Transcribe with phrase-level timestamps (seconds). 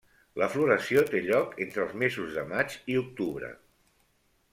[0.41, 3.51] La floració té lloc entre els mesos de maig i octubre.